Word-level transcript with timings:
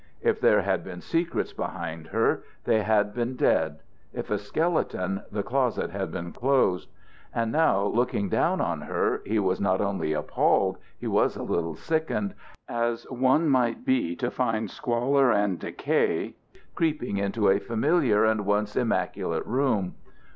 If 0.23 0.41
there 0.41 0.63
had 0.63 0.83
been 0.83 0.99
secrets 0.99 1.53
behind 1.53 2.07
her, 2.07 2.41
they 2.63 2.81
had 2.81 3.13
been 3.13 3.35
dead; 3.35 3.81
if 4.13 4.31
a 4.31 4.39
skeleton, 4.39 5.21
the 5.31 5.43
closet 5.43 5.91
had 5.91 6.11
been 6.11 6.31
closed. 6.31 6.89
And 7.35 7.51
now, 7.51 7.83
looking 7.83 8.27
down 8.27 8.61
on 8.61 8.81
her, 8.81 9.21
he 9.27 9.37
was 9.37 9.61
not 9.61 9.79
only 9.79 10.11
appalled, 10.13 10.79
he 10.97 11.05
was 11.05 11.37
a 11.37 11.43
little 11.43 11.75
sickened, 11.75 12.33
as 12.67 13.03
one 13.11 13.47
might 13.47 13.85
be 13.85 14.15
to 14.15 14.31
find 14.31 14.71
squalor 14.71 15.29
and 15.31 15.59
decay 15.59 16.33
creeping 16.73 17.17
into 17.17 17.49
a 17.49 17.59
familiar 17.59 18.25
and 18.25 18.43
once 18.43 18.75
immaculate 18.75 19.45
room. 19.45 19.93